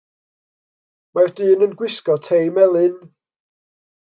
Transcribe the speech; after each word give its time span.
Mae'r 1.17 1.33
dyn 1.41 1.67
yn 1.67 1.75
gwisgo 1.83 2.17
tei 2.29 2.51
melyn. 2.57 2.99